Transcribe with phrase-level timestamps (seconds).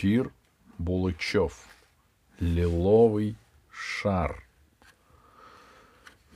[0.00, 0.32] Кир
[0.78, 1.68] Булычев.
[2.38, 3.36] Лиловый
[3.70, 4.42] шар.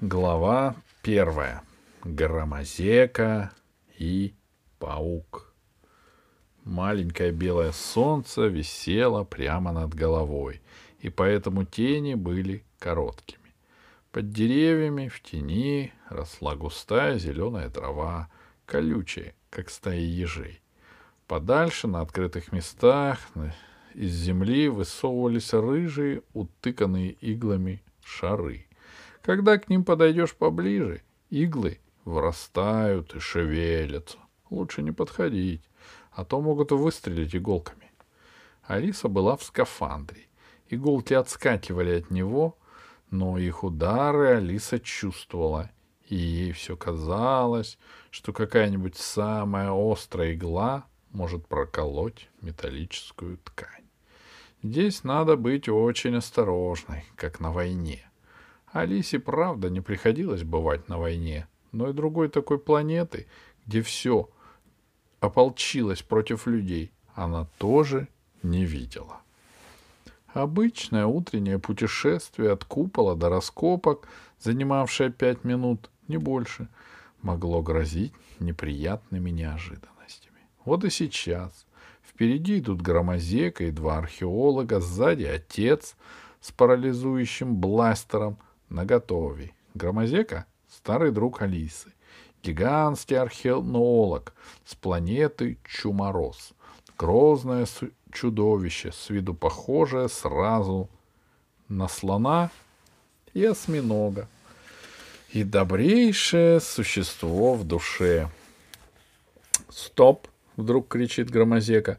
[0.00, 1.62] Глава первая.
[2.02, 3.52] Громозека
[4.00, 4.34] и
[4.80, 5.54] паук.
[6.64, 10.60] Маленькое белое солнце висело прямо над головой,
[10.98, 13.54] и поэтому тени были короткими.
[14.10, 18.28] Под деревьями в тени росла густая зеленая трава,
[18.66, 20.61] колючая, как стаи ежей.
[21.32, 23.18] Подальше, на открытых местах,
[23.94, 28.66] из земли высовывались рыжие, утыканные иглами шары.
[29.22, 34.18] Когда к ним подойдешь поближе, иглы вырастают и шевелятся.
[34.50, 35.62] Лучше не подходить,
[36.10, 37.90] а то могут выстрелить иголками.
[38.64, 40.26] Алиса была в скафандре.
[40.68, 42.58] Иголки отскакивали от него,
[43.10, 45.70] но их удары Алиса чувствовала,
[46.06, 47.78] и ей все казалось,
[48.10, 53.84] что какая-нибудь самая острая игла может проколоть металлическую ткань.
[54.62, 58.08] Здесь надо быть очень осторожной, как на войне.
[58.72, 63.26] Алисе, правда, не приходилось бывать на войне, но и другой такой планеты,
[63.66, 64.30] где все
[65.20, 68.08] ополчилось против людей, она тоже
[68.42, 69.20] не видела.
[70.34, 74.08] Обычное утреннее путешествие от купола до раскопок,
[74.40, 76.68] занимавшее пять минут, не больше,
[77.20, 80.31] могло грозить неприятными неожиданностями.
[80.64, 81.66] Вот и сейчас
[82.12, 85.96] Впереди идут громозека и два археолога, сзади отец
[86.40, 89.52] с парализующим бластером наготове.
[89.74, 91.92] Громозека— старый друг Алисы,
[92.42, 96.52] гигантский археолог с планеты Чумороз,
[96.98, 97.66] грозное
[98.12, 100.90] чудовище, с виду похожее сразу
[101.68, 102.50] на слона
[103.32, 104.28] и осьминога,
[105.30, 108.28] и добрейшее существо в душе.
[109.70, 111.98] Стоп!— вдруг кричит Громозека,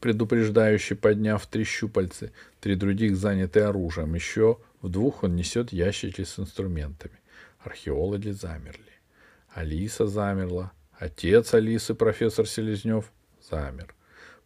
[0.00, 2.32] предупреждающий, подняв три щупальцы.
[2.60, 4.14] Три других заняты оружием.
[4.14, 7.18] Еще в двух он несет ящики с инструментами.
[7.60, 8.82] Археологи замерли.
[9.52, 10.72] Алиса замерла.
[10.98, 13.12] Отец Алисы, профессор Селезнев,
[13.50, 13.94] замер.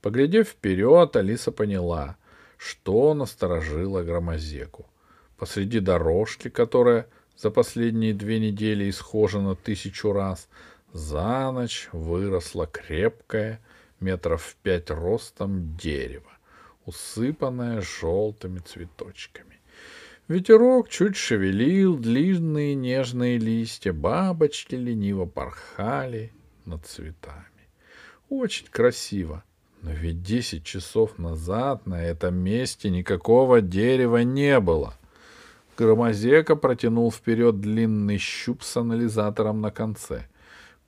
[0.00, 2.16] Поглядев вперед, Алиса поняла,
[2.58, 4.86] что насторожило Громозеку.
[5.36, 7.06] Посреди дорожки, которая
[7.36, 10.48] за последние две недели исхожена тысячу раз,
[10.92, 13.60] за ночь выросло крепкое,
[14.00, 16.30] метров в пять ростом дерево,
[16.84, 19.60] усыпанное желтыми цветочками.
[20.28, 26.32] Ветерок чуть шевелил длинные нежные листья, бабочки лениво порхали
[26.64, 27.46] над цветами.
[28.28, 29.44] Очень красиво,
[29.82, 34.94] но ведь десять часов назад на этом месте никакого дерева не было.
[35.76, 40.26] Громозека протянул вперед длинный щуп с анализатором на конце—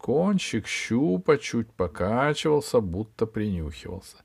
[0.05, 4.17] Кончик щупа чуть покачивался, будто принюхивался.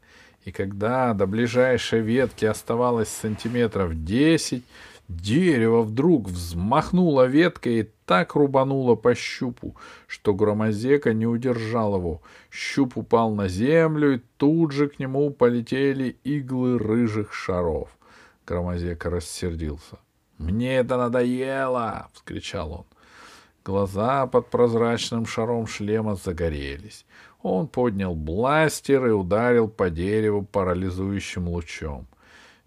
[0.44, 4.64] И когда до ближайшей ветки оставалось сантиметров десять,
[5.08, 12.22] дерево вдруг взмахнуло веткой и так рубануло по щупу, что громозека не удержал его.
[12.50, 17.98] Щуп упал на землю, и тут же к нему полетели иглы рыжих шаров.
[18.46, 19.98] Громозека рассердился.
[20.38, 22.99] «Мне это надоело!»— вскричал он.
[23.66, 27.06] Глаза под прозрачным шаром шлема загорелись.
[27.42, 32.08] Он поднял бластер и ударил по дереву парализующим лучом.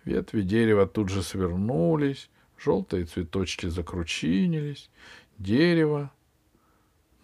[0.05, 4.91] Ветви дерева тут же свернулись, желтые цветочки закручинились,
[5.39, 6.11] дерево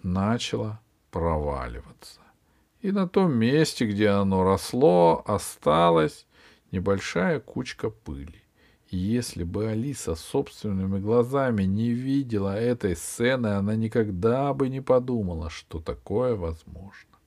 [0.03, 0.81] начало
[1.11, 2.21] проваливаться.
[2.81, 6.27] И на том месте, где оно росло, осталась
[6.71, 8.43] небольшая кучка пыли.
[8.91, 15.79] Если бы Алиса собственными глазами не видела этой сцены, она никогда бы не подумала, что
[15.79, 17.19] такое возможно.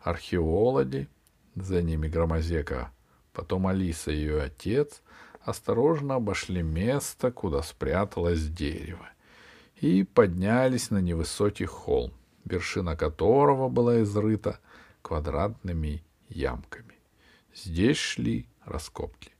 [0.00, 1.08] Археологи,
[1.54, 2.90] за ними Громозека,
[3.32, 5.00] потом Алиса и ее отец,
[5.40, 9.08] осторожно обошли место, куда спряталось дерево,
[9.80, 12.12] и поднялись на невысокий холм,
[12.44, 14.58] вершина которого была изрыта
[15.02, 16.96] квадратными ямками.
[17.54, 19.37] Здесь шли раскопки.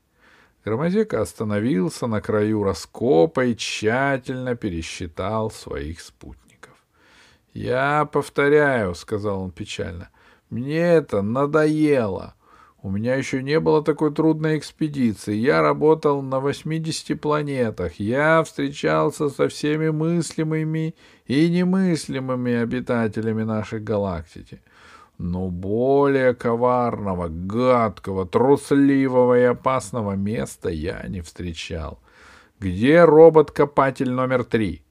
[0.69, 6.75] Громозека остановился на краю раскопа и тщательно пересчитал своих спутников.—
[7.55, 10.09] Я повторяю,— сказал он печально,—
[10.51, 12.35] мне это надоело.
[12.83, 15.33] У меня еще не было такой трудной экспедиции.
[15.33, 17.99] Я работал на 80 планетах.
[17.99, 20.93] Я встречался со всеми мыслимыми
[21.25, 24.61] и немыслимыми обитателями нашей галактики
[25.19, 31.99] но более коварного, гадкого, трусливого и опасного места я не встречал.
[32.57, 34.81] Где робот-копатель номер три?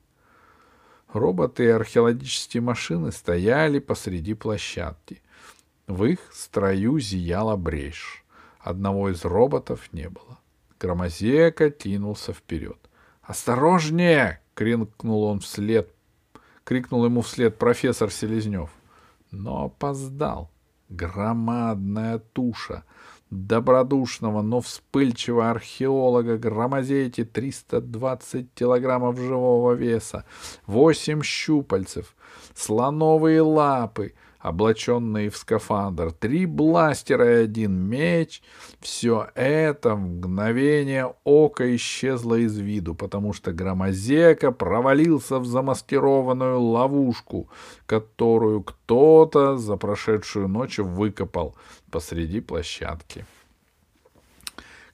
[1.15, 5.23] Роботы и археологические машины стояли посреди площадки.
[5.87, 8.23] В их строю зияла брешь.
[8.61, 10.39] Одного из роботов не было.
[10.79, 12.77] Громозека кинулся вперед.
[13.23, 15.91] «Осторожнее!»— крикнул он вслед.
[16.65, 18.69] Крикнул ему вслед профессор Селезнев.
[19.31, 20.51] Но опоздал.
[20.89, 22.85] Громадная туша.
[23.31, 30.25] Добродушного, но вспыльчивого археолога громозети 320 килограммов живого веса,
[30.67, 32.17] 8 щупальцев,
[32.55, 38.43] слоновые лапы— облаченные в скафандр, три бластера и один меч,
[38.81, 47.49] все это в мгновение ока исчезло из виду, потому что Громозека провалился в замаскированную ловушку,
[47.87, 51.57] которую кто-то за прошедшую ночь выкопал
[51.91, 53.27] посреди площадки.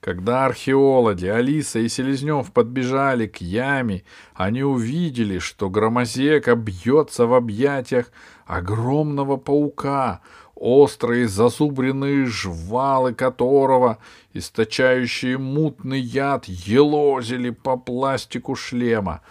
[0.05, 4.03] Когда археологи Алиса и Селезнев подбежали к яме,
[4.35, 8.11] они увидели, что громозека бьется в объятиях
[8.45, 10.21] огромного паука,
[10.53, 13.97] острые зазубренные жвалы которого,
[14.33, 19.21] источающие мутный яд, елозили по пластику шлема,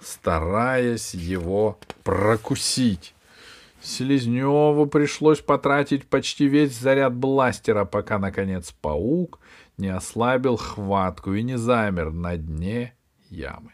[0.00, 3.14] стараясь его прокусить.
[3.82, 9.38] Селезневу пришлось потратить почти весь заряд бластера, пока, наконец, паук
[9.76, 12.94] не ослабил хватку и не замер на дне
[13.28, 13.72] ямы.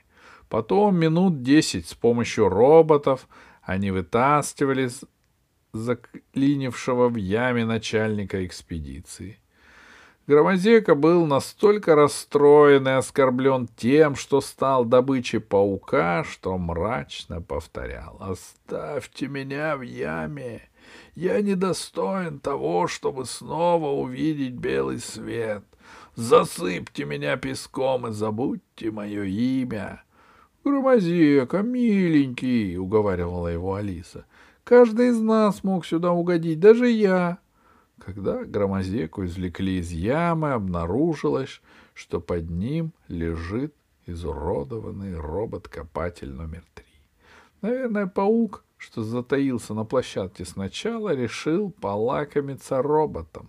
[0.48, 3.28] Потом минут десять с помощью роботов
[3.62, 4.90] они вытаскивали
[5.72, 9.38] заклинившего в яме начальника экспедиции.
[10.26, 19.26] Громозека был настолько расстроен и оскорблен тем, что стал добычей паука, что мрачно повторял «Оставьте
[19.26, 20.68] меня в яме!
[21.14, 25.64] Я недостоин того, чтобы снова увидеть белый свет.
[26.14, 30.02] Засыпьте меня песком и забудьте мое имя.—
[30.64, 34.26] Громозека, миленький,— уговаривала его Алиса.—
[34.64, 37.38] Каждый из нас мог сюда угодить, даже я.
[37.98, 41.60] Когда громозеку извлекли из ямы, обнаружилось,
[41.94, 43.74] что под ним лежит
[44.06, 46.86] изуродованный робот-копатель номер три.
[47.62, 53.48] Наверное, паук, что затаился на площадке сначала, решил полакомиться роботом.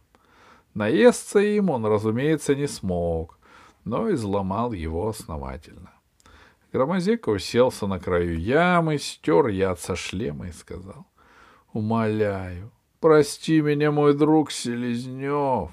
[0.73, 3.37] Наесться им он, разумеется, не смог,
[3.83, 5.91] но изломал его основательно.
[6.71, 11.05] Громозека уселся на краю ямы, стер яд со шлема и сказал,
[11.73, 12.71] «Умоляю,
[13.01, 15.71] прости меня, мой друг Селезнев,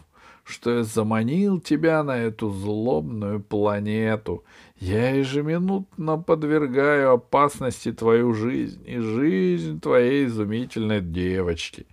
[0.48, 4.44] что я заманил тебя на эту злобную планету.
[4.78, 11.86] Я ежеминутно подвергаю опасности твою жизнь и жизнь твоей изумительной девочки.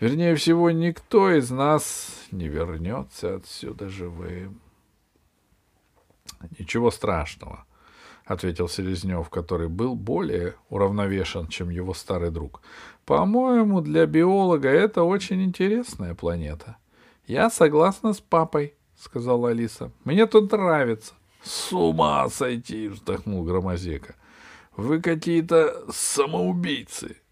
[0.00, 4.60] Вернее всего, никто из нас не вернется отсюда живым.—
[6.58, 7.64] Ничего страшного,—
[8.24, 12.62] ответил Селезнев, который был более уравновешен, чем его старый друг.—
[13.06, 16.76] По-моему, для биолога это очень интересная планета.—
[17.26, 24.14] Я согласна с папой,— сказала Алиса.— Мне тут нравится.— С ума сойти,— вздохнул Громозека.—
[24.76, 27.16] Вы какие-то самоубийцы.—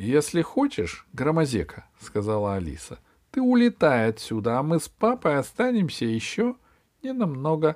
[0.00, 3.00] «Если хочешь, Громозека»,— сказала Алиса,—
[3.32, 6.54] «ты улетай отсюда, а мы с папой останемся еще
[7.02, 7.74] ненамного».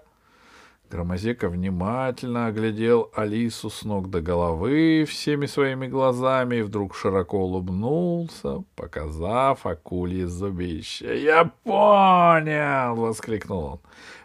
[0.93, 8.63] Громозека внимательно оглядел Алису с ног до головы всеми своими глазами и вдруг широко улыбнулся,
[8.77, 11.23] показав акулье зубище.
[11.25, 13.81] «Я понял!»— воскликнул он.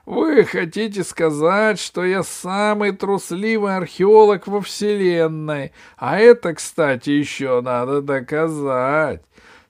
[0.06, 8.02] «Вы хотите сказать, что я самый трусливый археолог во Вселенной, а это, кстати, еще надо
[8.02, 9.22] доказать!»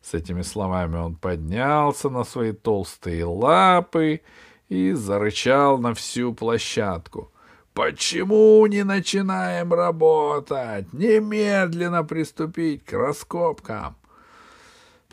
[0.02, 4.22] С этими словами он поднялся на свои толстые лапы
[4.70, 7.32] и зарычал на всю площадку.
[7.74, 10.92] «Почему не начинаем работать?
[10.94, 13.96] Немедленно приступить к раскопкам!»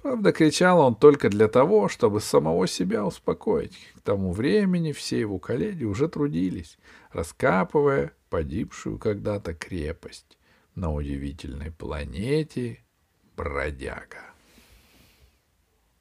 [0.04, 3.74] Правда, кричал он только для того, чтобы самого себя успокоить.
[3.96, 6.78] К тому времени все его коллеги уже трудились,
[7.10, 10.36] раскапывая погибшую когда-то крепость
[10.74, 12.84] на удивительной планете
[13.34, 14.33] Бродяга.